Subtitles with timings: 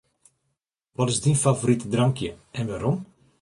[0.95, 2.97] Wat is dyn favorite drankje en wêrom?